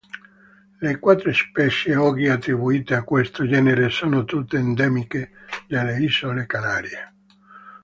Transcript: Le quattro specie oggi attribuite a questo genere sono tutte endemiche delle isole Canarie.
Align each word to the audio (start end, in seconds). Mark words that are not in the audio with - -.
Le 0.79 0.97
quattro 0.97 1.31
specie 1.31 1.95
oggi 1.95 2.27
attribuite 2.27 2.95
a 2.95 3.03
questo 3.03 3.47
genere 3.47 3.91
sono 3.91 4.23
tutte 4.23 4.57
endemiche 4.57 5.29
delle 5.67 5.99
isole 5.99 6.47
Canarie. 6.47 7.13